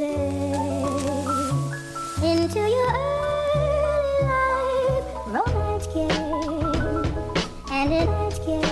[0.00, 0.14] say
[2.22, 2.90] into your
[3.52, 6.10] early life romance came
[7.70, 8.08] and it
[8.46, 8.64] came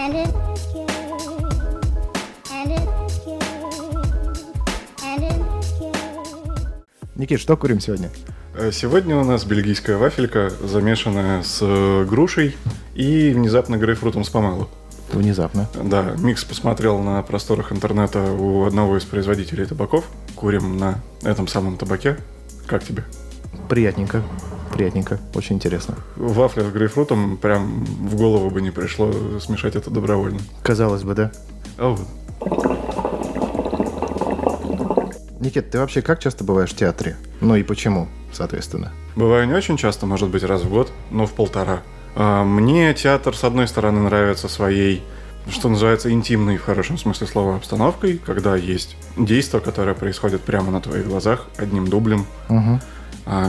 [0.00, 0.32] and it
[0.72, 0.90] came
[2.52, 2.88] and it
[3.24, 3.40] came
[5.08, 5.40] and it
[5.78, 6.02] came
[7.16, 8.10] Никит, что курим сегодня?
[8.54, 12.56] Э, Сегодня у нас бельгийская вафелька, замешанная с э, грушей
[12.94, 14.28] и внезапно грейпфрутом с
[15.12, 15.68] Внезапно.
[15.74, 20.06] Да, микс посмотрел на просторах интернета у одного из производителей табаков.
[20.34, 22.16] Курим на этом самом табаке.
[22.66, 23.04] Как тебе?
[23.68, 24.22] Приятненько.
[24.72, 25.20] Приятненько.
[25.34, 25.96] Очень интересно.
[26.16, 30.40] Вафля с грейпфрутом прям в голову бы не пришло смешать это добровольно.
[30.62, 31.30] Казалось бы, да?
[31.76, 32.06] А вот.
[35.40, 37.16] Никит, ты вообще как часто бываешь в театре?
[37.40, 38.92] Ну и почему, соответственно?
[39.16, 41.82] Бываю не очень часто, может быть, раз в год, но в полтора.
[42.14, 45.02] А, Мне театр, с одной стороны, нравится своей,
[45.48, 50.80] что называется, интимной, в хорошем смысле слова, обстановкой, когда есть действие, которое происходит прямо на
[50.80, 52.80] твоих глазах, одним дублем, Угу.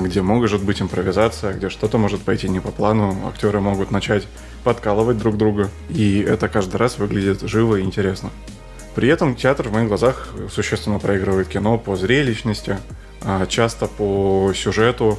[0.06, 4.28] где может быть импровизация, где что-то может пойти не по плану, актеры могут начать
[4.64, 8.30] подкалывать друг друга, и это каждый раз выглядит живо и интересно.
[8.96, 12.78] При этом театр в моих глазах существенно проигрывает кино по зрелищности,
[13.24, 15.18] а, часто по сюжету,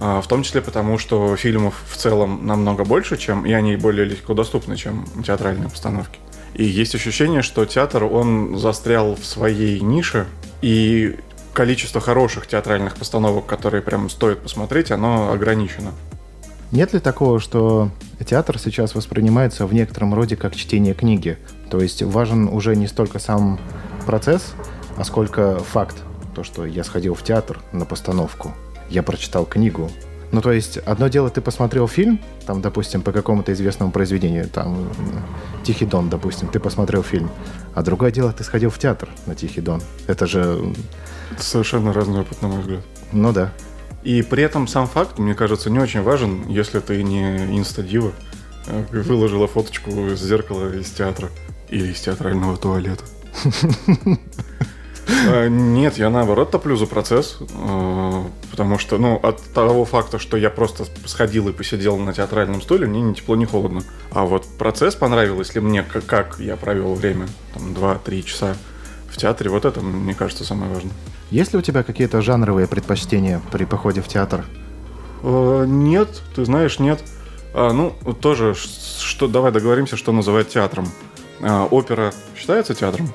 [0.00, 4.34] в том числе потому, что фильмов в целом намного больше, чем и они более легко
[4.34, 6.18] доступны, чем театральные постановки.
[6.54, 10.26] И есть ощущение, что театр, он застрял в своей нише,
[10.62, 11.16] и
[11.52, 15.92] количество хороших театральных постановок, которые прям стоит посмотреть, оно ограничено.
[16.72, 17.90] Нет ли такого, что
[18.24, 21.36] театр сейчас воспринимается в некотором роде как чтение книги?
[21.68, 23.58] То есть важен уже не столько сам
[24.06, 24.54] процесс,
[24.96, 25.96] а сколько факт.
[26.34, 28.54] То, что я сходил в театр на постановку,
[28.90, 29.90] я прочитал книгу.
[30.32, 34.88] Ну, то есть, одно дело, ты посмотрел фильм, там, допустим, по какому-то известному произведению, там,
[35.64, 37.30] «Тихий дон», допустим, ты посмотрел фильм,
[37.74, 39.82] а другое дело, ты сходил в театр на «Тихий дон».
[40.06, 40.72] Это же,
[41.32, 42.84] Это совершенно разный опыт, на мой взгляд.
[43.12, 43.52] ну да.
[44.04, 48.12] И при этом сам факт, мне кажется, не очень важен, если ты не инстадива,
[48.66, 51.28] э, выложила фоточку из зеркала из театра
[51.68, 53.04] или из театрального туалета.
[55.28, 60.36] Э, Нет, я наоборот топлю за процесс, э, потому что, ну, от того факта, что
[60.36, 63.82] я просто сходил и посидел на театральном стуле, мне ни тепло, ни холодно.
[64.12, 68.56] А вот процесс понравился, если мне, как, я провел время, там, 2-3 часа
[69.08, 70.92] в театре, вот это, мне кажется, самое важное.
[71.30, 74.44] Есть ли у тебя какие-то жанровые предпочтения при походе в театр?
[75.22, 77.02] Э, Нет, ты знаешь, нет.
[77.52, 80.88] А, ну, тоже, что, давай договоримся, что называть театром.
[81.40, 83.12] А, опера считается театром?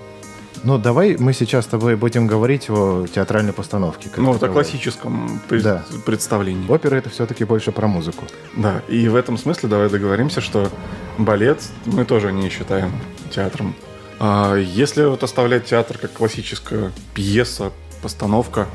[0.65, 4.09] Ну, давай мы сейчас с тобой будем говорить о театральной постановке.
[4.17, 5.83] ну, вот о классическом пред- Да.
[6.07, 6.67] представлении.
[6.67, 8.25] Опера это все-таки больше про музыку.
[8.57, 10.71] Да, и в этом смысле давай договоримся, что
[11.19, 12.91] балет мы тоже не считаем
[13.29, 13.75] театром.
[14.19, 17.71] А если вот оставлять театр как классическая пьеса,
[18.01, 18.65] постановка,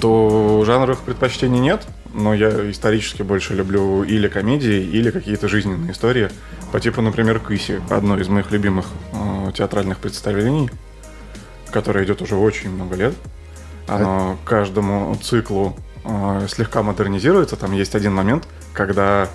[0.00, 6.30] то жанровых предпочтений нет, но я исторически больше люблю или комедии, или какие-то жизненные истории,
[6.72, 10.70] по типу, например, «Кыси», одно из моих любимых э, театральных представлений,
[11.74, 13.14] которое идет уже очень много лет.
[13.88, 17.56] Оно каждому циклу э, слегка модернизируется.
[17.56, 19.28] Там есть один момент, когда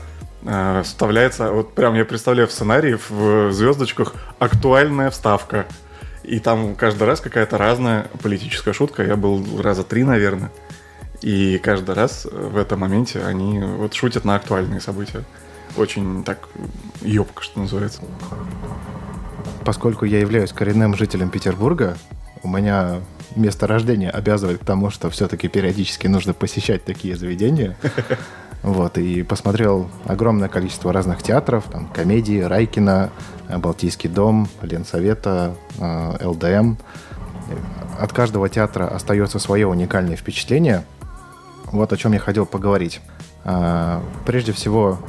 [0.44, 5.66] э, вставляется, вот прям я представляю в сценарии в звездочках актуальная вставка.
[6.24, 9.04] И там каждый раз какая-то разная политическая шутка.
[9.04, 10.50] Я был раза три, наверное.
[11.22, 15.26] И каждый раз в этом моменте они вот шутят на актуальные события.
[15.76, 16.48] Очень так
[17.02, 18.02] ёбко, что называется.
[19.66, 21.98] Поскольку я являюсь коренным жителем Петербурга,
[22.44, 23.02] у меня
[23.36, 27.78] место рождения обязывает к тому, что все-таки периодически нужно посещать такие заведения.
[28.62, 33.10] Вот, и посмотрел огромное количество разных театров, там, комедии, Райкина,
[33.48, 36.76] э, Балтийский дом, Ленсовета, э, ЛДМ.
[37.98, 40.84] От каждого театра остается свое уникальное впечатление.
[41.72, 43.00] Вот о чем я хотел поговорить.
[43.46, 45.00] А, Прежде всего,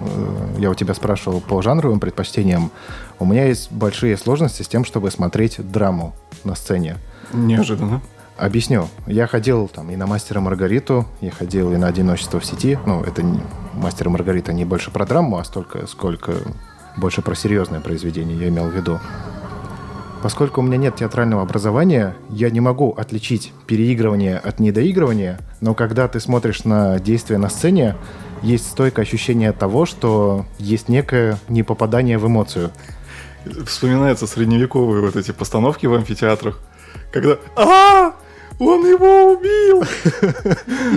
[0.00, 2.70] э, я у тебя спрашивал по жанровым предпочтениям.
[3.18, 6.14] У меня есть большие сложности с тем, чтобы смотреть драму
[6.46, 6.96] на сцене.
[7.32, 8.00] Неожиданно.
[8.36, 8.88] Объясню.
[9.06, 12.78] Я ходил там и на «Мастера Маргариту», я ходил и на «Одиночество в сети».
[12.84, 13.40] Ну, это не,
[13.74, 16.34] «Мастер и Маргарита» не больше про драму, а столько, сколько
[16.96, 19.00] больше про серьезное произведение, я имел в виду.
[20.22, 26.08] Поскольку у меня нет театрального образования, я не могу отличить переигрывание от недоигрывания, но когда
[26.08, 27.96] ты смотришь на действие на сцене,
[28.42, 32.70] есть стойкое ощущение того, что есть некое непопадание в эмоцию.
[33.66, 36.58] Вспоминаются средневековые вот эти постановки в амфитеатрах,
[37.12, 38.14] когда а
[38.58, 39.84] он его убил!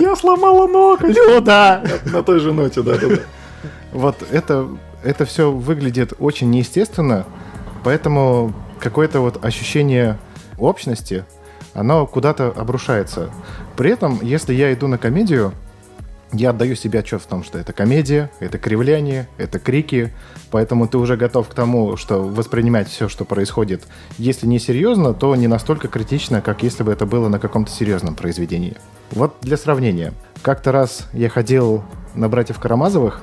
[0.00, 1.14] Я сломала ноготь!
[1.14, 1.82] Люда!
[2.06, 3.16] На той же ноте, да, да, да.
[3.92, 4.68] Вот это,
[5.02, 7.26] это все выглядит очень неестественно,
[7.84, 10.18] поэтому какое-то вот ощущение
[10.58, 11.24] общности,
[11.74, 13.30] оно куда-то обрушается.
[13.76, 15.52] При этом, если я иду на комедию,
[16.32, 20.12] я отдаю себе отчет в том, что это комедия, это кривляние, это крики,
[20.50, 23.82] поэтому ты уже готов к тому, что воспринимать все, что происходит,
[24.18, 28.14] если не серьезно, то не настолько критично, как если бы это было на каком-то серьезном
[28.14, 28.76] произведении.
[29.10, 30.12] Вот для сравнения.
[30.42, 31.82] Как-то раз я ходил
[32.14, 33.22] на «Братьев Карамазовых»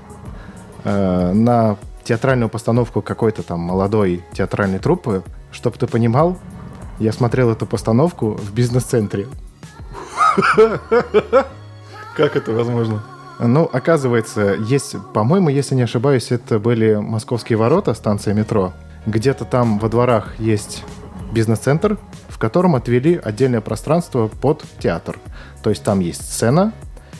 [0.84, 5.24] э, на театральную постановку какой-то там молодой театральной труппы.
[5.52, 6.38] Чтоб ты понимал,
[7.00, 9.28] я смотрел эту постановку в бизнес-центре.
[12.18, 13.04] Как это возможно?
[13.40, 18.74] Ну, оказывается, есть, по-моему, если не ошибаюсь, это были Московские ворота, станция метро.
[19.06, 20.84] Где-то там во дворах есть
[21.32, 25.20] бизнес-центр, в котором отвели отдельное пространство под театр.
[25.62, 26.74] То есть там есть сцена,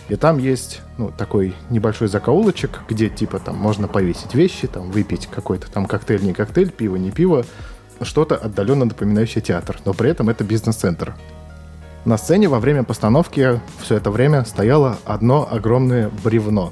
[0.10, 5.28] и там есть ну, такой небольшой закоулочек, где типа там можно повесить вещи, там выпить
[5.28, 7.46] какой-то там коктейль, не коктейль, пиво, не пиво,
[8.02, 11.14] что-то отдаленно напоминающее театр, но при этом это бизнес-центр.
[12.08, 16.72] На сцене во время постановки все это время стояло одно огромное бревно.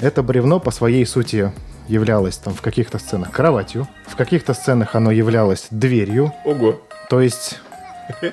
[0.00, 1.52] Это бревно по своей сути
[1.86, 6.32] являлось там в каких-то сценах кроватью, в каких-то сценах оно являлось дверью.
[6.46, 6.80] Ого.
[7.10, 7.60] То есть,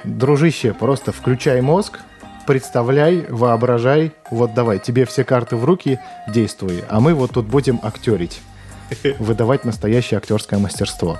[0.05, 1.99] дружище, просто включай мозг,
[2.47, 5.99] представляй, воображай, вот давай, тебе все карты в руки,
[6.29, 8.39] действуй, а мы вот тут будем актерить,
[9.19, 11.17] выдавать настоящее актерское мастерство.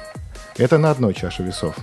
[0.58, 1.76] Это на одной чаше весов.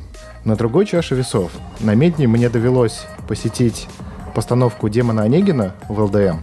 [0.44, 3.88] На другой чаше весов на Медне мне довелось посетить
[4.34, 6.38] постановку Демона Онегина в ЛДМ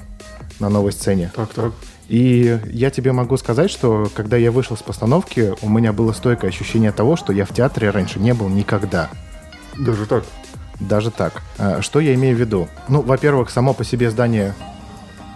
[0.59, 1.31] на новой сцене.
[1.35, 1.73] Так, так.
[2.07, 6.51] И я тебе могу сказать, что когда я вышел с постановки, у меня было стойкое
[6.51, 9.09] ощущение того, что я в театре раньше не был никогда.
[9.77, 10.23] Даже так?
[10.79, 11.41] Даже так.
[11.57, 12.67] А, Что я имею в виду?
[12.87, 14.53] Ну, во-первых, само по себе здание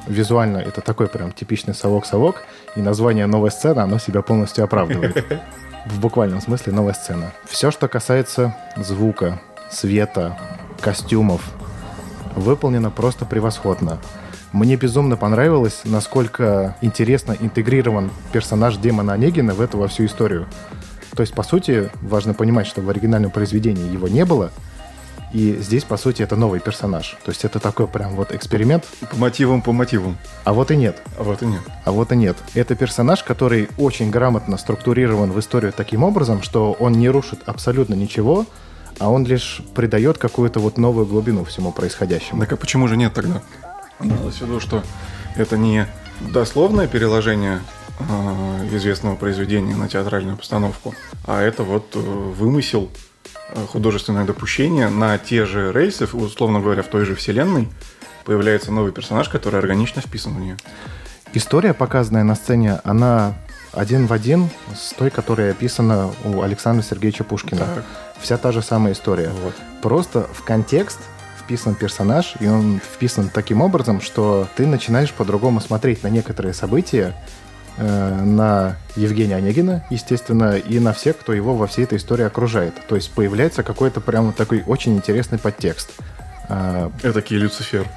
[0.07, 2.43] визуально это такой прям типичный совок-совок,
[2.75, 5.25] и название «Новая сцена», оно себя полностью оправдывает.
[5.85, 7.31] В буквальном смысле новая сцена.
[7.45, 9.39] Все, что касается звука,
[9.71, 10.37] света,
[10.81, 11.41] костюмов,
[12.35, 13.99] выполнено просто превосходно.
[14.51, 20.47] Мне безумно понравилось, насколько интересно интегрирован персонаж Демона Онегина в эту во всю историю.
[21.15, 24.51] То есть, по сути, важно понимать, что в оригинальном произведении его не было,
[25.31, 27.17] и здесь, по сути, это новый персонаж.
[27.23, 30.17] То есть это такой прям вот эксперимент, По мотивам, по мотивам.
[30.43, 31.01] а вот и нет.
[31.17, 31.61] А вот и нет.
[31.85, 32.35] А вот и нет.
[32.55, 37.93] Это персонаж, который очень грамотно структурирован в историю таким образом, что он не рушит абсолютно
[37.93, 38.45] ничего,
[38.97, 42.41] а он лишь придает какую-то вот новую глубину всему происходящему.
[42.41, 43.41] Так а почему же нет тогда?
[44.01, 44.83] Имелось в виду, что
[45.35, 45.87] это не
[46.21, 47.59] дословное переложение
[47.99, 50.95] э, известного произведения на театральную постановку,
[51.25, 52.89] а это вот э, вымысел,
[53.67, 57.67] художественное допущение на те же рельсы, условно говоря, в той же вселенной,
[58.25, 60.57] появляется новый персонаж, который органично вписан в нее.
[61.33, 63.35] История, показанная на сцене, она
[63.73, 67.65] один в один с той, которая описана у Александра Сергеевича Пушкина.
[67.65, 67.85] Так.
[68.19, 69.29] Вся та же самая история.
[69.43, 69.53] Вот.
[69.81, 70.99] Просто в контекст
[71.39, 77.15] вписан персонаж, и он вписан таким образом, что ты начинаешь по-другому смотреть на некоторые события,
[77.15, 82.73] э, на Евгения Онегина, естественно, и на всех, кто его во всей этой истории окружает.
[82.87, 85.91] То есть появляется какой-то прям такой очень интересный подтекст.
[86.49, 87.87] Э, Этакий Люцифер.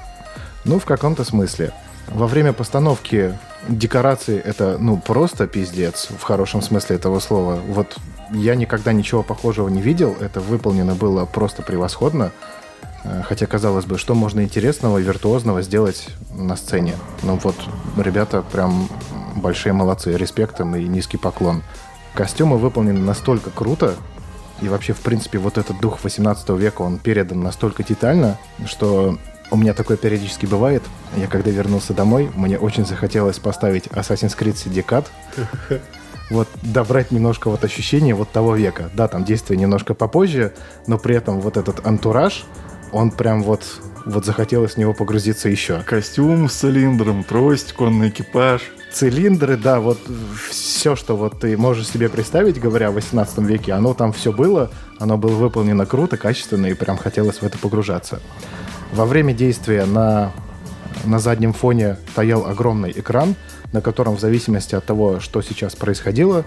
[0.63, 1.73] ну, в каком-то смысле.
[2.07, 3.37] Во время постановки
[3.67, 7.55] декорации это, ну, просто пиздец, в хорошем смысле этого слова.
[7.67, 7.97] Вот
[8.31, 12.31] я никогда ничего похожего не видел, это выполнено было просто превосходно.
[13.03, 16.93] Э, Хотя, казалось бы, что можно интересного и виртуозного сделать на сцене?
[17.23, 17.55] Ну вот,
[17.97, 18.87] ребята прям
[19.35, 21.63] большие молодцы, респект им и низкий поклон.
[22.13, 23.95] Костюмы выполнены настолько круто,
[24.61, 29.17] и вообще, в принципе, вот этот дух 18 века, он передан настолько детально, что
[29.51, 30.83] у меня такое периодически бывает.
[31.15, 35.07] Я когда вернулся домой, мне очень захотелось поставить Assassin's Creed Syndicate.
[36.29, 38.89] Вот добрать немножко вот ощущение вот того века.
[38.93, 40.53] Да, там действие немножко попозже,
[40.87, 42.45] но при этом вот этот антураж,
[42.93, 43.65] он прям вот,
[44.05, 45.81] вот захотелось в него погрузиться еще.
[45.81, 48.61] Костюм с цилиндром, трость, конный экипаж.
[48.93, 49.97] Цилиндры, да, вот
[50.51, 54.69] все, что вот ты можешь себе представить, говоря о 18 веке, оно там все было,
[54.99, 58.21] оно было выполнено круто, качественно, и прям хотелось в это погружаться.
[58.93, 60.31] Во время действия на,
[61.05, 63.33] на заднем фоне стоял огромный экран,
[63.71, 66.45] на котором в зависимости от того, что сейчас происходило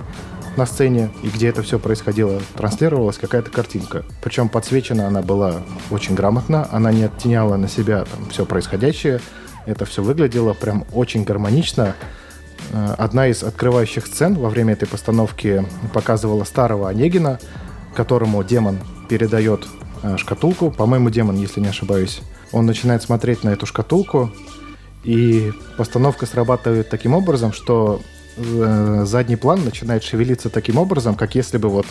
[0.56, 4.04] на сцене и где это все происходило, транслировалась какая-то картинка.
[4.22, 9.20] Причем подсвечена она была очень грамотно, она не оттеняла на себя там все происходящее,
[9.66, 11.96] это все выглядело прям очень гармонично.
[12.76, 15.64] Э, Одна из открывающих сцен во время этой постановки
[15.94, 17.38] показывала старого Онегина,
[17.94, 18.78] которому демон
[19.08, 19.66] передает
[20.02, 20.70] э, шкатулку.
[20.70, 22.20] По-моему, демон, если не ошибаюсь.
[22.52, 24.30] Он начинает смотреть на эту шкатулку,
[25.04, 28.02] и постановка срабатывает таким образом, что
[28.36, 31.86] э, задний план начинает шевелиться таким образом, как если бы вот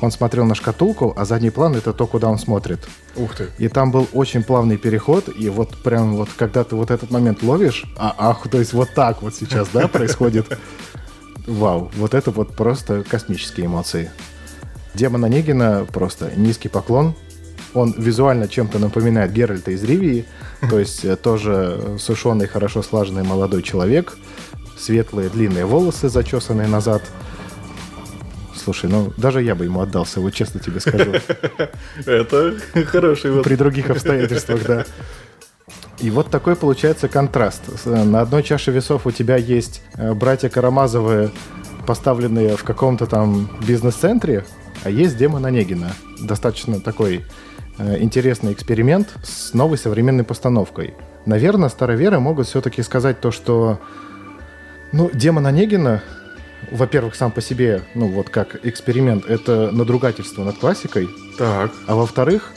[0.00, 2.80] он смотрел на шкатулку, а задний план это то, куда он смотрит.
[3.16, 3.48] Ух ты.
[3.58, 7.42] И там был очень плавный переход, и вот прям вот когда ты вот этот момент
[7.42, 10.58] ловишь, а, ах, то есть вот так вот сейчас, да, происходит.
[11.46, 14.10] Вау, вот это вот просто космические эмоции.
[14.94, 17.14] Демон Онегина просто низкий поклон.
[17.72, 20.24] Он визуально чем-то напоминает Геральта из Ривии,
[20.68, 24.16] то есть э, тоже сушеный, хорошо слаженный молодой человек,
[24.76, 27.02] светлые длинные волосы, зачесанные назад.
[28.62, 31.12] Слушай, ну даже я бы ему отдался, вот честно тебе скажу.
[32.06, 32.54] Это
[32.86, 33.44] хороший вот.
[33.44, 34.84] При других обстоятельствах, да.
[36.00, 37.62] И вот такой получается контраст.
[37.82, 41.30] С- На одной чаше весов у тебя есть э, братья Карамазовы,
[41.86, 44.44] поставленные в каком-то там бизнес-центре,
[44.82, 45.92] а есть демон Онегина.
[46.20, 47.24] Достаточно такой
[47.78, 50.94] э, интересный эксперимент с новой современной постановкой.
[51.26, 53.78] Наверное, староверы могут все-таки сказать то, что
[54.92, 56.02] ну, демон Онегина,
[56.70, 61.70] во-первых, сам по себе, ну вот как эксперимент, это надругательство над классикой, Так.
[61.86, 62.52] а во-вторых,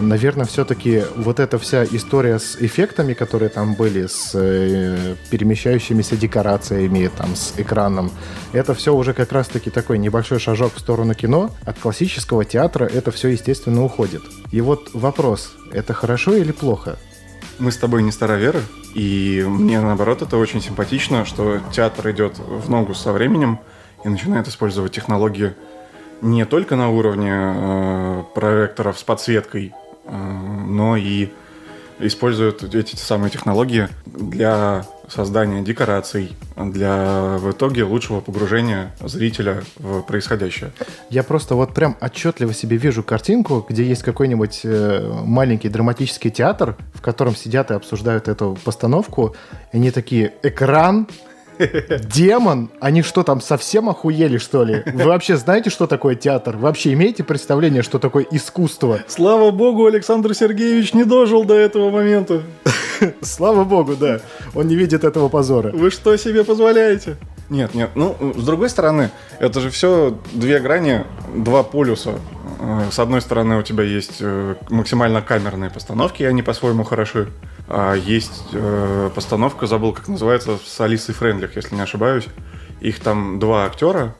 [0.00, 7.10] наверное, все-таки вот эта вся история с эффектами, которые там были, с э, перемещающимися декорациями,
[7.16, 8.10] там, с экраном,
[8.52, 11.50] это все уже как раз-таки такой небольшой шажок в сторону кино.
[11.64, 14.22] От классического театра это все, естественно, уходит.
[14.50, 16.96] И вот вопрос, это хорошо или плохо?
[17.58, 18.60] Мы с тобой не староверы,
[18.94, 23.58] и мне, наоборот, это очень симпатично, что театр идет в ногу со временем
[24.04, 25.54] и начинает использовать технологии
[26.20, 29.72] не только на уровне э, проекторов с подсветкой,
[30.04, 31.28] э, но и
[31.98, 40.72] используют эти самые технологии для создания декораций, для в итоге лучшего погружения зрителя в происходящее.
[41.10, 46.76] Я просто вот прям отчетливо себе вижу картинку, где есть какой-нибудь э, маленький драматический театр,
[46.94, 49.34] в котором сидят и обсуждают эту постановку,
[49.72, 51.06] и они такие, экран,
[51.58, 54.82] демон, они что там, совсем охуели, что ли?
[54.86, 56.56] Вы вообще знаете, что такое театр?
[56.56, 59.00] Вы вообще имеете представление, что такое искусство?
[59.06, 62.42] Слава богу, Александр Сергеевич не дожил до этого момента.
[63.22, 64.20] Слава богу, да.
[64.54, 65.70] Он не видит этого позора.
[65.72, 67.16] Вы что себе позволяете?
[67.50, 67.90] Нет, нет.
[67.94, 72.14] Ну, с другой стороны, это же все две грани, два полюса.
[72.60, 77.28] Э, С одной стороны, у тебя есть э, максимально камерные постановки, и они по-своему хороши.
[77.66, 82.26] А есть э, постановка, забыл, как называется, с Алисой Френдлих, если не ошибаюсь.
[82.80, 84.14] Их там два актера,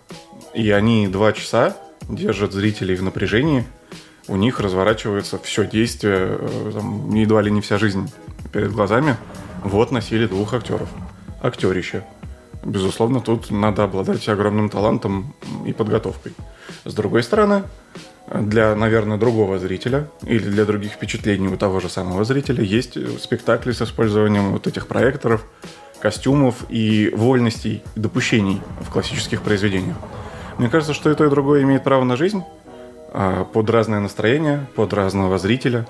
[0.55, 1.77] и они два часа
[2.09, 3.67] держат зрителей в напряжении.
[4.29, 8.11] У них разворачивается все действие, э, там, едва ли не вся жизнь
[8.53, 9.17] перед глазами.
[9.63, 10.89] Вот носили двух актеров.
[11.43, 12.05] Актерище.
[12.65, 15.35] Безусловно, тут надо обладать огромным талантом
[15.67, 16.33] и подготовкой.
[16.87, 17.65] С другой стороны,
[18.33, 23.73] для, наверное, другого зрителя или для других впечатлений у того же самого зрителя есть спектакли
[23.73, 25.45] с использованием вот этих проекторов,
[26.00, 29.97] костюмов и вольностей, допущений в классических произведениях.
[30.59, 32.43] Мне кажется, что и то, и другое имеет право на жизнь
[33.12, 35.87] а, под разное настроение, под разного зрителя.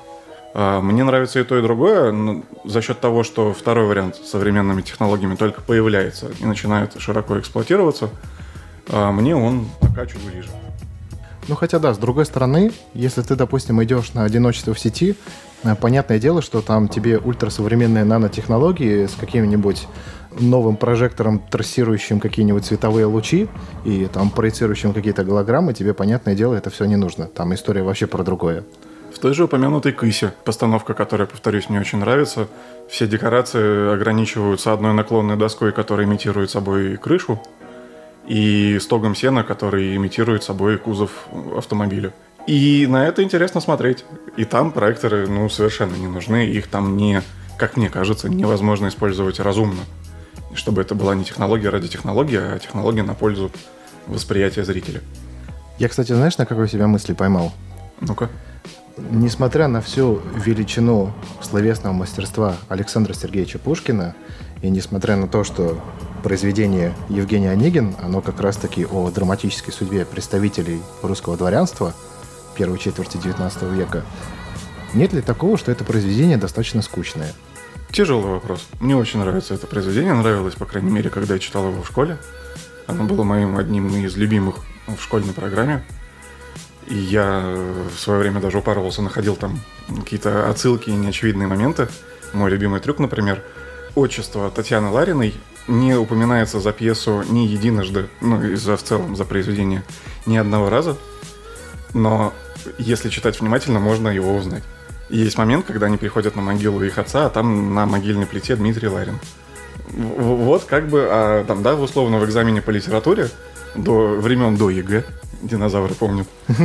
[0.55, 4.83] А, Мне нравится и то, и другое за счет того, что второй вариант с современными
[4.83, 8.11] технологиями только появляется и начинает широко эксплуатироваться,
[8.88, 10.49] а, мне он пока чуть ближе.
[11.47, 15.15] Ну, хотя да, с другой стороны, если ты, допустим, идешь на одиночество в сети,
[15.63, 19.87] э, понятное дело, что там тебе ультрасовременные нанотехнологии с каким-нибудь
[20.41, 23.49] новым прожектором, трассирующим какие-нибудь цветовые лучи
[23.85, 27.27] и там проецирующим какие-то голограммы, тебе, понятное дело, это все не нужно.
[27.27, 28.65] Там история вообще про другое.
[29.15, 32.49] В той же упомянутой «Кысе», постановка, которая, повторюсь, мне очень нравится,
[32.89, 37.41] все декорации ограничиваются одной наклонной доской, которая имитирует собой крышу,
[38.26, 41.26] и стогом сена, который имитирует собой кузов
[41.57, 42.12] автомобиля.
[42.47, 44.04] И на это интересно смотреть.
[44.37, 46.47] И там проекторы, ну, совершенно не нужны.
[46.47, 47.23] Их там не,
[47.59, 49.81] как мне кажется, невозможно использовать разумно.
[50.54, 53.50] Чтобы это была не технология ради технологии, а технология на пользу
[54.07, 55.00] восприятия зрителя.
[55.78, 57.52] Я, кстати, знаешь, на какой себя мысли поймал?
[58.00, 58.28] Ну-ка.
[58.97, 64.14] Несмотря на всю величину словесного мастерства Александра Сергеевича Пушкина,
[64.62, 65.81] и несмотря на то, что
[66.25, 71.93] произведение Евгения Онегин, оно как раз-таки о драматической судьбе представителей русского дворянства
[72.57, 74.02] первой четверти XIX века,
[74.95, 77.35] нет ли такого, что это произведение достаточно скучное?
[77.93, 78.66] Тяжелый вопрос.
[78.81, 80.14] Мне очень нравится это произведение.
[80.14, 82.16] Нравилось, по крайней мере, когда я читал его в школе.
[82.87, 85.85] Оно было моим одним из любимых в школьной программе.
[86.87, 87.54] И я
[87.95, 91.88] в свое время даже упарывался, находил там какие-то отсылки и неочевидные моменты.
[92.33, 93.43] Мой любимый трюк, например,
[93.95, 95.35] отчество Татьяны Лариной
[95.67, 99.83] не упоминается за пьесу ни единожды, ну и за в целом за произведение
[100.27, 100.97] ни одного раза.
[101.95, 102.33] Но
[102.79, 104.63] если читать внимательно, можно его узнать.
[105.09, 108.89] Есть момент, когда они приходят на могилу их отца, а там на могильной плите Дмитрий
[108.89, 109.19] Ларин.
[109.89, 113.29] Вот как бы, а, там, да, условно в экзамене по литературе
[113.75, 115.05] до времен до ЕГЭ,
[115.43, 116.29] Динозавры помнят.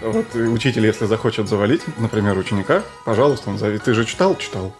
[0.00, 3.78] Вот учитель, если захочет завалить, например, ученика, пожалуйста, назови.
[3.78, 4.36] Ты же читал?
[4.36, 4.72] Читал.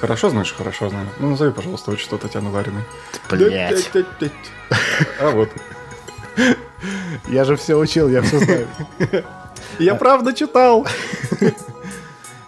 [0.00, 0.54] Хорошо знаешь?
[0.56, 1.08] Хорошо знаю.
[1.18, 2.82] Ну, назови, пожалуйста, отчество Татьяны Лариной.
[3.30, 3.90] Блять.
[5.20, 5.50] А вот.
[7.28, 8.68] Я же все учил, я все знаю.
[9.78, 10.86] Я правда читал.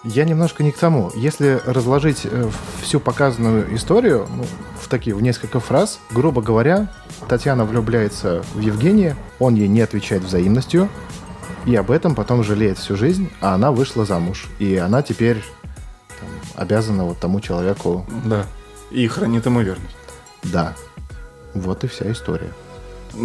[0.05, 1.11] Я немножко не к тому.
[1.15, 2.49] Если разложить э,
[2.81, 4.45] всю показанную историю ну,
[4.81, 6.91] в такие, в несколько фраз, грубо говоря,
[7.29, 10.89] Татьяна влюбляется в Евгения, он ей не отвечает взаимностью,
[11.67, 14.47] и об этом потом жалеет всю жизнь, а она вышла замуж.
[14.59, 15.43] И она теперь
[16.59, 18.47] обязана вот тому человеку, Да.
[18.91, 19.97] И хранит ему верность.
[20.43, 20.75] да.
[21.55, 22.51] Вот и вся история.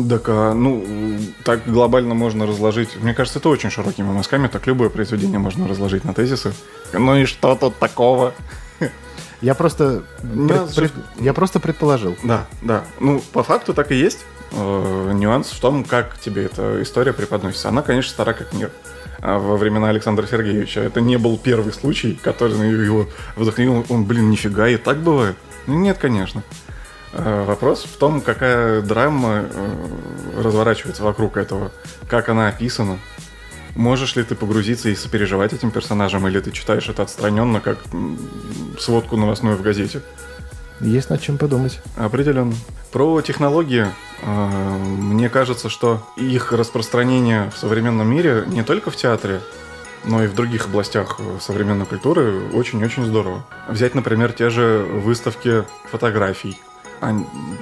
[0.09, 0.83] Так, а, ну,
[1.43, 2.95] так глобально можно разложить.
[3.01, 4.47] Мне кажется, это очень широкими мазками.
[4.47, 6.53] Так любое произведение можно разложить на тезисы.
[6.93, 8.33] Ну и что тут такого?
[9.41, 12.15] Я просто, Ну, пред- всё- пред- я просто предположил.
[12.23, 12.85] Да, да.
[13.01, 14.19] Ну, по факту так и есть.
[14.51, 17.67] Э, нюанс в том, как тебе эта история преподносится.
[17.69, 18.71] Она, конечно, стара как мир.
[19.25, 23.85] А во времена Александра Сергеевича это не был первый случай, который его вдохновил.
[23.87, 25.37] Он, блин, нифига, и так бывает.
[25.65, 26.43] Ну, Нет, конечно.
[27.13, 31.71] Э, Вопрос в том, какая драма э, разворачивается вокруг этого,
[32.09, 32.99] как она описана.
[33.75, 37.77] Можешь ли ты погрузиться и сопереживать этим персонажам, или ты читаешь это отстраненно, как
[38.77, 40.01] сводку новостную в газете?
[40.81, 41.79] Есть над чем подумать.
[41.95, 42.53] Определенно.
[42.91, 43.87] Про технологии.
[44.25, 49.41] Э, Мне кажется, что их распространение в современном мире не только в театре,
[50.05, 53.45] но и в других областях э, современной культуры очень-очень здорово.
[53.67, 56.59] Взять, например, те же выставки фотографий.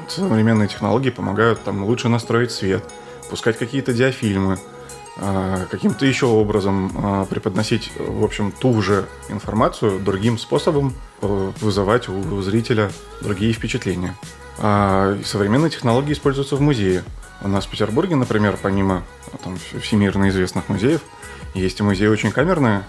[0.07, 2.83] Современные технологии помогают там лучше настроить свет,
[3.29, 4.59] пускать какие-то диафильмы,
[5.17, 12.07] э, каким-то еще образом э, преподносить, в общем, ту же информацию другим способом, э, вызывать
[12.09, 12.91] у зрителя
[13.21, 14.15] другие впечатления.
[14.59, 17.03] А современные технологии используются в музее.
[17.41, 21.01] У нас в Петербурге, например, помимо э, там, всемирно известных музеев,
[21.53, 22.83] есть и музеи очень камерные.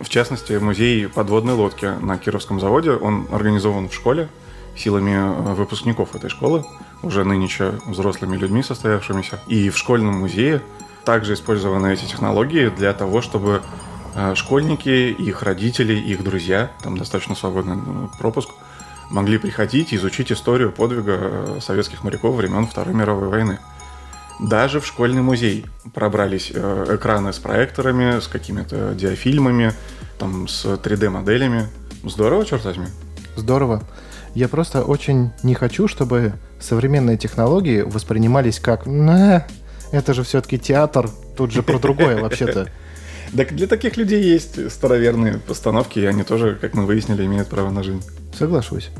[0.00, 2.92] В частности, музей подводной лодки на Кировском заводе.
[2.92, 4.28] Он организован в школе
[4.76, 6.64] силами э, выпускников этой школы,
[7.02, 9.40] уже нынче взрослыми людьми состоявшимися.
[9.48, 10.62] И в школьном музее
[11.04, 13.62] также использованы эти технологии для того, чтобы
[14.14, 18.50] э, школьники, их родители, их друзья, там достаточно свободный ну, пропуск,
[19.10, 23.58] могли приходить и изучить историю подвига э, советских моряков времен Второй мировой войны.
[24.40, 29.72] Даже в школьный музей пробрались э, экраны с проекторами, с какими-то диафильмами,
[30.18, 31.66] там, с 3D-моделями.
[32.04, 32.86] Здорово, черт возьми.
[33.36, 33.82] Здорово.
[34.34, 39.46] Я просто очень не хочу, чтобы современные технологии воспринимались как «На,
[39.90, 42.68] это же все-таки театр, тут же про другое вообще-то».
[43.36, 47.70] Так для таких людей есть староверные постановки, и они тоже, как мы выяснили, имеют право
[47.70, 48.02] на жизнь.
[48.36, 48.90] Соглашусь.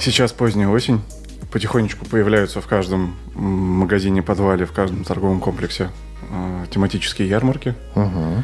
[0.00, 1.00] Сейчас поздняя осень.
[1.52, 5.90] Потихонечку появляются в каждом магазине, подвале, в каждом торговом комплексе
[6.30, 7.74] э, тематические ярмарки.
[7.94, 8.42] Мгм.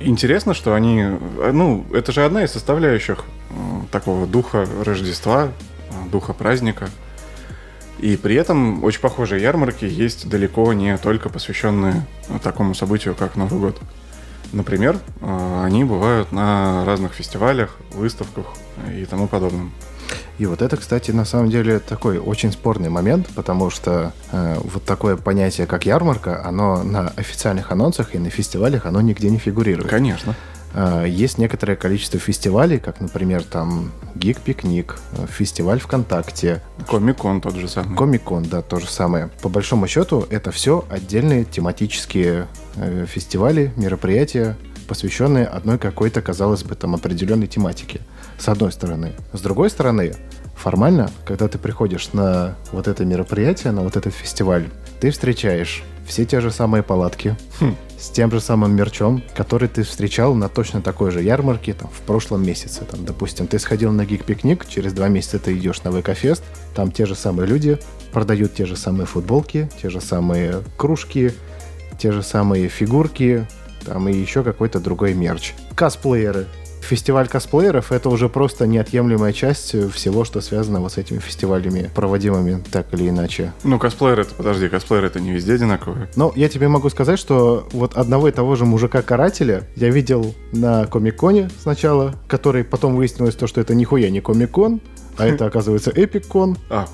[0.00, 1.00] Интересно, что они...
[1.00, 3.54] э, Ну, это же одна из составляющих э,
[3.90, 6.90] такого духа Рождества, э, духа праздника.
[7.98, 12.06] И при этом очень похожие ярмарки есть далеко не только посвященные
[12.42, 13.80] такому событию, как Новый год.
[14.52, 18.46] Например, э, они бывают на разных фестивалях, выставках
[18.96, 19.72] и тому подобном.
[20.38, 24.84] И вот это, кстати, на самом деле такой очень спорный момент, потому что э, вот
[24.84, 29.88] такое понятие, как ярмарка, оно на официальных анонсах и на фестивалях, оно нигде не фигурирует.
[29.88, 30.34] Конечно.
[30.74, 37.54] Э, Есть некоторое количество фестивалей, как, например, там Гик Пикник, э, фестиваль ВКонтакте, Комик-кон тот
[37.54, 37.96] же самый.
[37.96, 39.30] Комик-кон, да, то же самое.
[39.42, 44.56] По большому счету, это все отдельные тематические э, фестивали, мероприятия,
[44.88, 48.00] посвященные одной какой-то, казалось бы, там определенной тематике.
[48.38, 49.12] С одной стороны.
[49.32, 50.14] С другой стороны,
[50.56, 54.68] формально, когда ты приходишь на вот это мероприятие, на вот этот фестиваль,
[55.00, 57.36] ты встречаешь все те же самые палатки
[58.04, 62.02] с тем же самым мерчом, который ты встречал на точно такой же ярмарке там, в
[62.02, 62.84] прошлом месяце.
[62.84, 67.06] Там, допустим, ты сходил на гик-пикник, через два месяца ты идешь на ВК-фест, там те
[67.06, 67.78] же самые люди
[68.12, 71.32] продают те же самые футболки, те же самые кружки,
[71.98, 73.46] те же самые фигурки,
[73.86, 75.54] там и еще какой-то другой мерч.
[75.74, 76.46] Косплееры.
[76.84, 82.62] Фестиваль косплееров— это уже просто неотъемлемая часть всего, что связано вот с этими фестивалями, проводимыми
[82.70, 83.52] так или иначе.
[83.64, 86.08] Ну, косплеер это, подожди, косплеер это не везде одинаковые.
[86.16, 90.84] Но я тебе могу сказать, что вот одного и того же мужика-карателя я видел на
[90.86, 94.80] Комик-Коне сначала, который потом выяснилось то, что это нихуя не Комик-Кон,
[95.16, 96.58] а это, оказывается, Эпик-Кон.
[96.68, 96.86] А,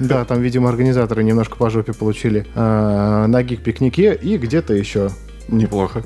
[0.00, 2.44] Да, там, видимо, организаторы немножко по жопе получили.
[2.54, 5.10] А, На гик-пикнике и где-то еще.
[5.48, 6.02] неплохо.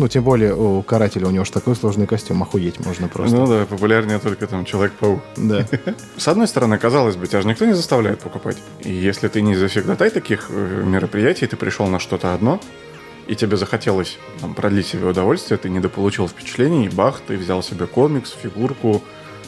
[0.00, 3.36] Ну, тем более у карателя у него же такой сложный костюм, охуеть можно просто.
[3.36, 5.20] Ну да, популярнее только там Человек-паук.
[5.36, 5.66] Да.
[6.16, 8.56] С одной стороны, казалось бы, тебя же никто не заставляет покупать.
[8.80, 12.58] И если ты не завсегдатай таких э, мероприятий, ты пришел на что-то одно,
[13.26, 17.86] и тебе захотелось там, продлить себе удовольствие, ты недополучил впечатлений, и бах, ты взял себе
[17.86, 19.02] комикс, фигурку,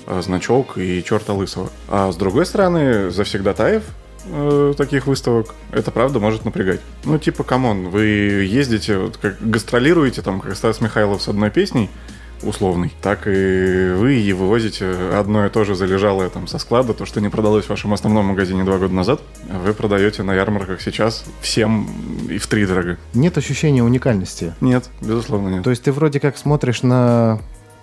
[0.07, 1.71] э, значок и черта лысого.
[1.89, 3.85] А с другой стороны, завсегдатаев
[4.27, 6.81] э, таких выставок, это правда может напрягать.
[7.05, 11.51] Ну, типа, come on, вы ездите, вот, как гастролируете, там, как Стас Михайлов с одной
[11.51, 11.91] песней,
[12.43, 17.07] условный, так и вы и вывозите одно и то же залежалое там со склада, то,
[17.07, 21.25] что не продалось в вашем основном магазине два года назад, вы продаете на ярмарках сейчас
[21.41, 21.89] всем
[22.29, 22.99] и в три дорого.
[23.15, 24.55] Нет ощущения уникальности.
[24.61, 25.65] Нет, безусловно нет.
[25.65, 27.41] То есть ты вроде как смотришь на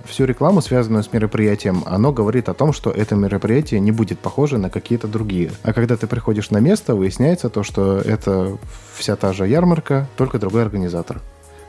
[0.09, 4.57] всю рекламу, связанную с мероприятием, оно говорит о том, что это мероприятие не будет похоже
[4.57, 5.51] на какие-то другие.
[5.63, 8.57] А когда ты приходишь на место, выясняется то, что это
[8.95, 11.21] вся та же ярмарка, только другой организатор.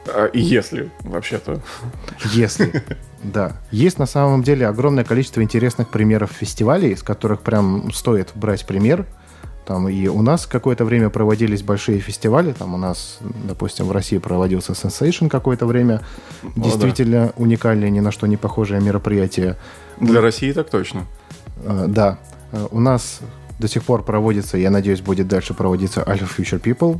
[0.09, 1.61] А, и если, вообще-то.
[2.33, 2.83] Если.
[3.23, 3.59] Да.
[3.71, 9.05] Есть на самом деле огромное количество интересных примеров фестивалей, с которых прям стоит брать пример.
[9.71, 12.51] Там и у нас какое-то время проводились большие фестивали.
[12.53, 16.01] Там у нас, допустим, в России проводился Sensation какое-то время.
[16.43, 19.57] О, Действительно уникальное, ни на что не похожее мероприятие.
[20.01, 21.07] Для России так точно.
[21.65, 22.19] Э, Да.
[22.51, 23.21] Э, У нас
[23.61, 26.99] до сих пор проводится, я надеюсь, будет дальше проводиться Alpha Future People.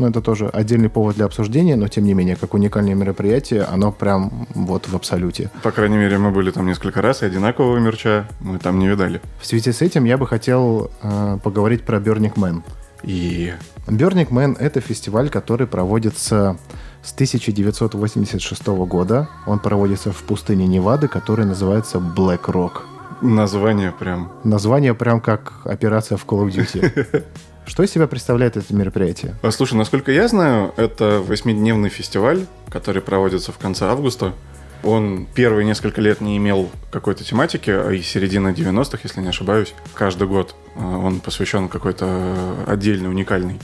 [0.00, 3.92] Ну, это тоже отдельный повод для обсуждения, но тем не менее, как уникальное мероприятие, оно
[3.92, 5.50] прям вот в абсолюте.
[5.62, 9.20] По крайней мере, мы были там несколько раз, и одинакового мерча мы там не видали.
[9.38, 12.62] В связи с этим я бы хотел э, поговорить про Burning Man.
[13.02, 13.52] И
[13.86, 16.56] Burning Man— это фестиваль, который проводится
[17.02, 19.28] с 1986 года.
[19.46, 22.84] Он проводится в пустыне Невады, который называется Black Rock.
[23.20, 24.32] название прям...
[24.44, 27.22] Название прям как операция в Call of Duty.
[27.70, 29.36] Что из себя представляет это мероприятие?
[29.42, 34.32] А, Слушай, насколько я знаю, это восьмидневный фестиваль, который проводится в конце августа.
[34.82, 39.72] Он первые несколько лет не имел какой-то тематики, а и середина 90-х, если не ошибаюсь,
[39.94, 43.60] каждый год а, он посвящен какой-то отдельной, уникальной,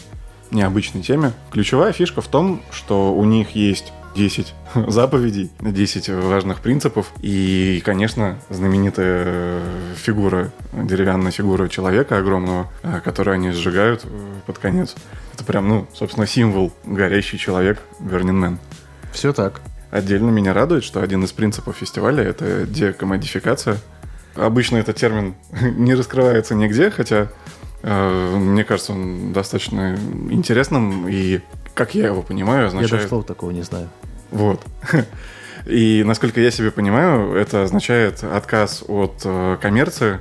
[0.53, 1.33] необычной теме.
[1.51, 4.55] Ключевая фишка в том, что у них есть 10
[4.88, 13.35] заповедей, 10 важных принципов и, конечно, знаменитая э, фигура, деревянная фигура человека огромного, э, которую
[13.35, 14.09] они сжигают э,
[14.46, 14.94] под конец.
[15.35, 18.57] Это прям, ну, собственно, символ горящий человек Burning Man.
[19.12, 19.61] Все так.
[19.90, 23.76] Отдельно меня радует, что один из принципов фестиваля— это декомодификация.
[24.35, 27.29] Обычно этот термин не раскрывается нигде, хотя
[27.83, 29.96] мне кажется, он достаточно
[30.29, 31.40] интересным и,
[31.74, 32.90] как я его понимаю, Я означает...
[32.90, 33.88] даже слова такого не знаю.
[34.30, 34.60] Вот.
[35.66, 40.20] И, насколько я себе понимаю, это означает отказ от э, коммерции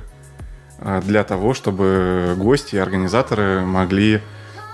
[0.80, 4.20] э, для того, чтобы гости и организаторы могли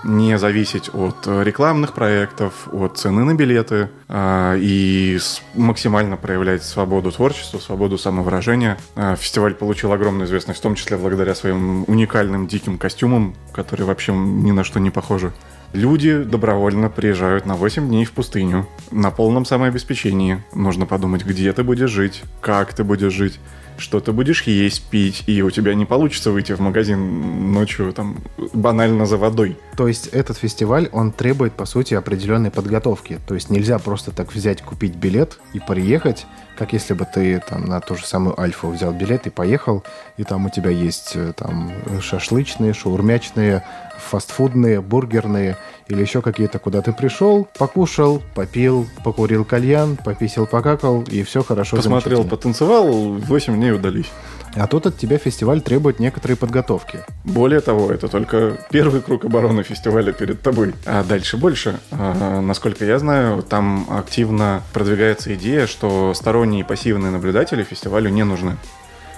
[0.03, 5.19] не зависеть от э, рекламных проектов, от цены на билеты и
[5.53, 8.77] максимально проявлять свободу творчества, свободу самовыражения.
[8.95, 14.51] Фестиваль получил огромную известность, в том числе благодаря своим уникальным диким костюмам, которые вообще ни
[14.51, 15.31] на что не похожи.
[15.73, 20.43] Люди добровольно приезжают на 8 дней в пустыню на полном самообеспечении.
[20.53, 23.39] Нужно подумать, где ты будешь жить, как ты будешь жить,
[23.77, 28.17] что ты будешь есть, пить, и у тебя не получится выйти в магазин ночью там
[28.53, 29.57] банально за водой.
[29.77, 33.19] То есть этот фестиваль, он требует, по сути, определенной подготовки.
[33.27, 36.25] То есть нельзя просто так взять, купить билет и приехать,
[36.57, 39.83] как если бы ты там на ту же самую Альфу взял билет и поехал,
[40.17, 43.63] и там у тебя есть э, там шашлычные, шаурмячные,
[43.97, 45.57] фастфудные, бургерные
[45.87, 51.77] или еще какие-то, куда ты пришел, покушал, попил, покурил кальян, пописил, покакал, и все хорошо,
[51.77, 54.11] Посмотрел, потанцевал, 8 дней удались.
[54.55, 56.99] А тут от тебя фестиваль требует некоторой подготовки.
[57.23, 60.75] Более того, это только первый круг обороны фестиваля перед тобой.
[60.85, 61.79] А дальше больше.
[61.91, 68.23] А, насколько я знаю, там активно продвигается идея, что сторонние и пассивные наблюдатели фестивалю не
[68.23, 68.57] нужны.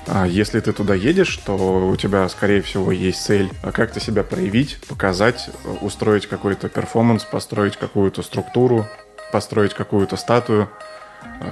[0.07, 4.23] А если ты туда едешь, то у тебя, скорее всего, есть цель а как-то себя
[4.23, 5.49] проявить, показать,
[5.81, 8.85] устроить какой-то перформанс, построить какую-то структуру,
[9.31, 10.69] построить какую-то статую,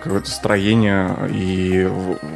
[0.02, 1.16] какое-то строение.
[1.32, 1.88] И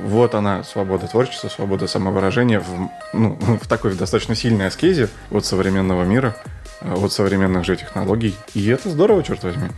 [0.05, 6.03] вот она, свобода творчества, свобода самовыражения в, ну, в такой достаточно сильной аскезе от современного
[6.03, 6.35] мира,
[6.81, 8.35] а, от современных же технологий.
[8.53, 9.69] И это здорово, черт возьми.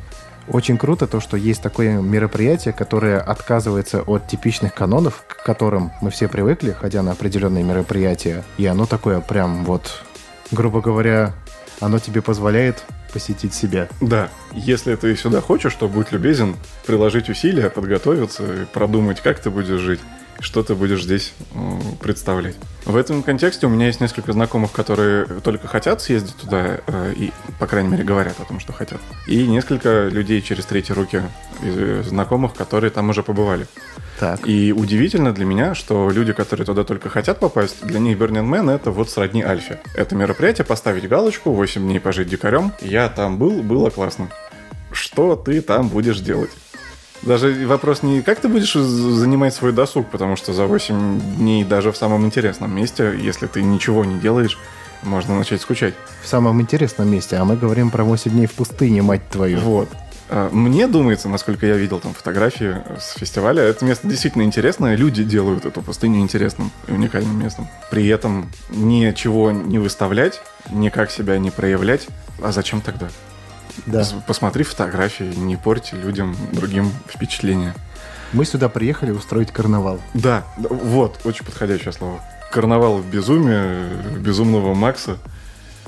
[0.47, 6.09] Очень круто то, что есть такое мероприятие, которое отказывается от типичных канонов, к которым мы
[6.09, 8.43] все привыкли, ходя на определенные мероприятия.
[8.57, 10.03] И оно такое прям вот,
[10.49, 11.33] грубо говоря,
[11.81, 13.87] оно тебе позволяет посетить себя.
[14.01, 19.79] Да, если ты сюда хочешь, то будь любезен приложить усилия, подготовиться, продумать, как ты будешь
[19.79, 19.99] жить.
[20.39, 22.55] Что ты будешь здесь э, представлять.
[22.85, 27.31] В этом контексте у меня есть несколько знакомых, которые только хотят съездить туда э, и,
[27.59, 28.99] по крайней мере, говорят о том, что хотят.
[29.27, 31.21] И несколько людей через третьи руки
[31.61, 33.67] из знакомых, которые там уже побывали.
[34.19, 34.47] Так.
[34.47, 38.73] И удивительно для меня, что люди, которые туда только хотят попасть, для них Burning Man
[38.73, 39.79] это вот сродни Альфе.
[39.95, 42.73] Это мероприятие, поставить галочку, 8 дней пожить дикарем.
[42.81, 44.29] Я там был, было классно.
[44.91, 46.49] Что ты там будешь делать?
[47.21, 51.91] Даже вопрос не как ты будешь занимать свой досуг, потому что за 8 дней даже
[51.91, 54.57] в самом интересном месте, если ты ничего не делаешь,
[55.03, 55.93] можно начать скучать.
[56.23, 59.59] В самом интересном месте, а мы говорим про 8 дней в пустыне, мать твою.
[59.59, 59.89] Вот.
[60.29, 64.95] А, Мне думается, насколько я видел там фотографии с фестиваля, это место действительно интересное.
[64.95, 67.67] Люди делают эту пустыню интересным и уникальным местом.
[67.89, 72.07] При этом ничего не выставлять, никак себя не проявлять.
[72.41, 73.09] А зачем тогда?
[73.85, 74.05] Да.
[74.27, 77.73] Посмотри фотографии, не порти людям другим впечатления.
[78.33, 79.99] Мы сюда приехали устроить карнавал.
[80.13, 82.19] Да, вот, очень подходящее слово.
[82.51, 83.89] Карнавал в безумие,
[84.19, 85.17] безумного Макса,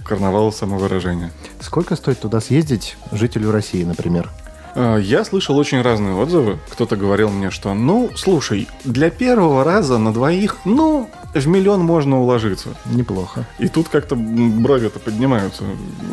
[0.04, 1.32] карнавал самовыражения.
[1.60, 4.30] Сколько стоит туда съездить жителю России, например?
[4.76, 6.58] А, Я слышал очень разные отзывы.
[6.72, 12.20] Кто-то говорил мне, что, ну, слушай, для первого раза на двоих, ну, в миллион можно
[12.20, 12.70] уложиться.
[12.86, 13.46] Неплохо.
[13.60, 15.63] И тут как-то брови-то поднимаются.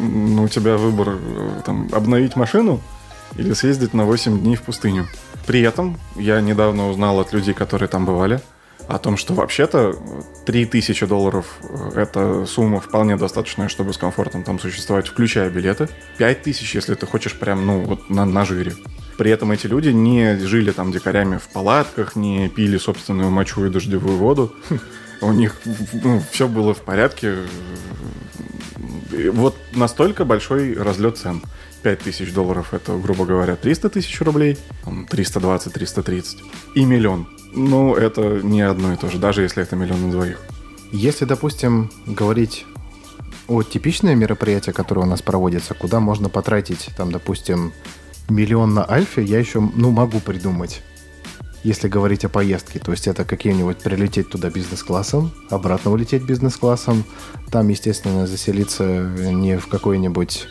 [0.01, 2.81] Ну, у тебя выбор э, там, обновить машину
[3.37, 5.07] или съездить на 8 дней в пустыню.
[5.47, 8.41] При этом я недавно узнал от людей, которые там бывали,
[8.87, 9.97] о том, что вообще-то
[10.47, 15.89] 3000 долларов э,– это сумма вполне достаточная, чтобы с комфортом там существовать, включая билеты.
[16.17, 18.73] 5000, если ты хочешь прям, ну, вот на, на жире.
[19.19, 23.69] При этом эти люди не жили там дикарями в палатках, не пили собственную мочу и
[23.69, 24.55] дождевую воду.
[25.21, 25.57] У них
[26.31, 27.37] все было в порядке.
[29.33, 31.43] Вот настолько большой разлет цен.
[31.83, 36.39] 5 тысяч долларов это, грубо говоря, 300 тысяч рублей, там 320-330
[36.75, 37.29] и миллион.
[37.53, 40.41] Ну, это не одно и то же, даже если это миллион на двоих.
[40.93, 42.67] Если, допустим, говорить
[43.47, 47.73] о типичное мероприятие, которое у нас проводится, куда можно потратить, там, допустим,
[48.29, 50.83] миллион на Альфе, я еще, ну, могу придумать.
[51.69, 57.05] Если говорить о поездке, то есть это какие-нибудь прилететь туда бизнес-классом, обратно улететь бизнес-классом,
[57.51, 60.47] там, естественно, заселиться не в какой-нибудь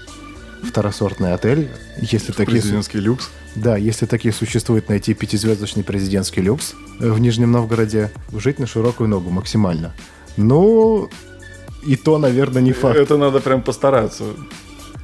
[0.62, 2.58] второсортный отель, если такие...
[2.58, 3.32] су- Президентский люкс.
[3.56, 9.10] Да, если такие существует, найти пятизвездочный президентский люкс э, в Нижнем Новгороде, жить на широкую
[9.10, 9.96] ногу максимально.
[10.38, 11.10] Ну,
[11.84, 12.96] и то, наверное, не факт.
[12.96, 14.24] Это надо прям постараться.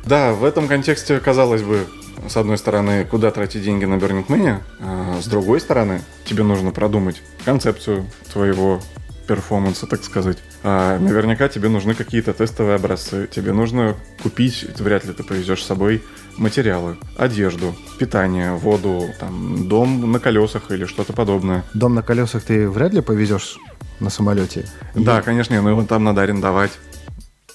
[0.05, 1.87] Да, в этом контексте, казалось бы,
[2.27, 6.71] с одной стороны, куда тратить деньги на Burning Man, а с другой стороны, тебе нужно
[6.71, 8.81] продумать концепцию твоего
[9.27, 10.37] перформанса, так сказать.
[10.63, 13.27] А наверняка тебе нужны какие-то тестовые образцы.
[13.27, 16.03] Тебе нужно купить, вряд ли ты повезешь с собой
[16.37, 21.63] материалы, одежду, питание, воду, там, дом на колесах или что-то подобное.
[21.73, 23.57] Дом на колесах ты вряд ли повезешь
[23.99, 24.65] на самолете.
[24.95, 26.71] Да, конечно, но его там надо арендовать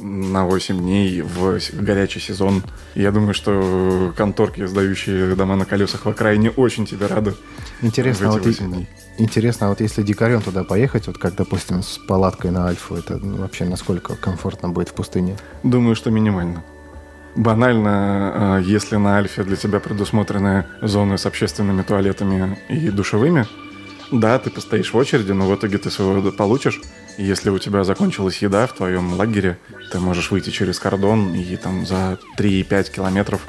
[0.00, 2.62] на 8 дней в горячий сезон.
[2.94, 7.34] Я думаю, что конторки, сдающие дома на колесах в окраине, очень тебе рады
[7.82, 8.88] Интересно, а вот, и- 8 дней.
[9.18, 13.18] интересно, а вот если дикарем туда поехать, вот как, допустим, с палаткой на Альфу, это
[13.18, 15.36] ну, вообще насколько комфортно будет в пустыне?
[15.62, 16.64] Думаю, что минимально.
[17.36, 23.46] Банально, э, если на Альфе для тебя предусмотрены зоны с общественными туалетами и душевыми,
[24.10, 26.80] да, ты постоишь в очереди, но в итоге ты своего получишь.
[27.18, 29.58] Если у тебя закончилась еда в твоем лагере,
[29.90, 33.44] ты можешь выйти через кордон и там за 3-5 километров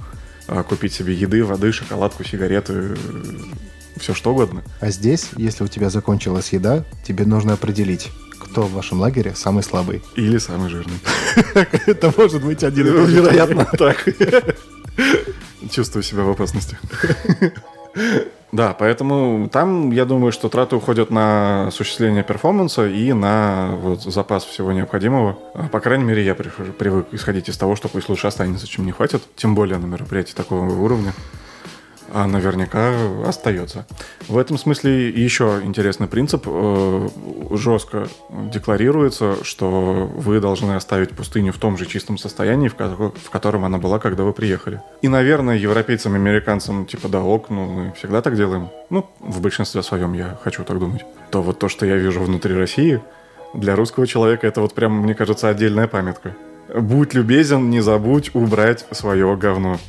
[0.47, 2.97] э, купить себе еды, воды, шоколадку, сигареты,
[3.99, 4.63] все что угодно.
[4.79, 9.61] А здесь, если у тебя закончилась еда, тебе нужно определить, кто в вашем лагере самый
[9.61, 10.01] слабый.
[10.15, 10.99] Или самый жирный.
[11.85, 14.03] Это может быть один и Вероятно, так.
[15.71, 16.75] Чувствую себя в опасности.
[18.51, 24.43] Да, поэтому там, я думаю, что траты уходят на осуществление перформанса и на вот, запас
[24.43, 25.37] всего необходимого.
[25.53, 28.91] А, По крайней мере, я привык исходить из того, что пусть лучше останется, чем не
[28.91, 29.21] хватит.
[29.35, 31.13] Тем более на мероприятии такого уровня.
[32.13, 32.91] А наверняка
[33.25, 33.85] остается.
[34.27, 36.43] В этом смысле еще интересный принцип.
[36.47, 37.07] Э,
[37.51, 39.69] Жестко декларируется, что
[40.15, 43.99] вы должны оставить пустыню в том же чистом состоянии, в ко- в котором она была,
[43.99, 44.81] когда вы приехали.
[45.01, 48.69] И, наверное, европейцам, американцам, типа, да, ок, ну, мы всегда так делаем.
[48.89, 51.03] Ну, в большинстве своем я хочу так думать.
[51.31, 53.01] То вот то, что я вижу внутри России,
[53.53, 56.35] для русского человека это вот прям, мне кажется, отдельная памятка.
[56.75, 59.79] Будь любезен, не забудь убрать свое говно.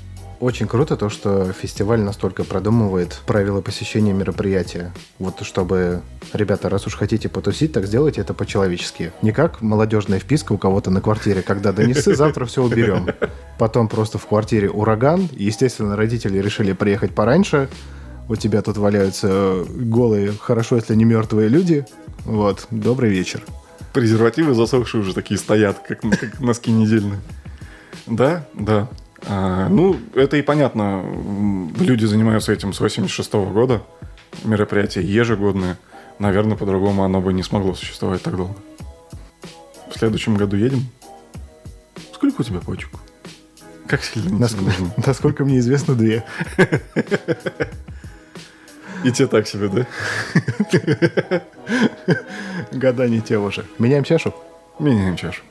[0.40, 4.90] Очень круто то, что фестиваль настолько продумывает правила посещения мероприятия.
[5.18, 6.00] Вот чтобы,
[6.32, 9.12] ребята, раз уж хотите потусить, так сделайте это по-человечески.
[9.20, 13.08] Не как молодежная вписка у кого-то на квартире, когда донесы, завтра все уберем.
[13.58, 17.68] Потом просто в квартире ураган, естественно, родители решили приехать пораньше,
[18.26, 21.84] у тебя тут валяются голые, хорошо, если не мертвые люди.
[22.24, 23.42] Вот, добрый вечер.
[23.92, 27.20] Презервативы засохшие уже такие стоят, как, как носки недельные.
[28.06, 28.88] Да, да.
[29.26, 31.04] А, ну, это и понятно.
[31.78, 33.82] Люди занимаются этим с 86 года.
[34.44, 35.76] Мероприятия ежегодные.
[36.18, 38.56] Наверное, по-другому оно бы не смогло существовать так долго.
[39.92, 40.86] В следующем году едем.
[42.14, 42.90] Сколько у тебя почек?
[43.86, 44.72] Как сильно Насколько,
[45.04, 46.24] насколько мне известно, две.
[49.04, 49.86] И те так себе, да?
[52.70, 53.64] Года не те уже.
[53.78, 54.34] Меняем чашу?
[54.78, 55.42] Меняем чашу.